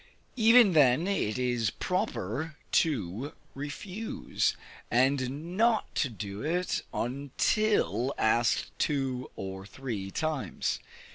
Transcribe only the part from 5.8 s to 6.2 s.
to